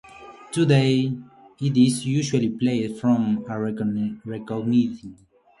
[0.51, 1.15] Today,
[1.59, 4.19] it is usually played from a recording.